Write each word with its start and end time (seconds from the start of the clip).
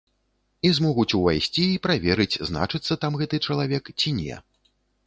І 0.69 0.71
змогуць 0.77 1.13
увайсці 1.19 1.63
і 1.75 1.77
праверыць, 1.85 2.41
значыцца 2.53 2.93
там 3.05 3.13
гэты 3.25 3.43
чалавек 3.47 3.85
ці 3.99 4.17
не. 4.23 4.35